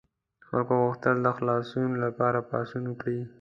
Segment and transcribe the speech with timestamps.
[0.47, 3.21] خلکو غوښتل د خلاصون لپاره پاڅون وکړي.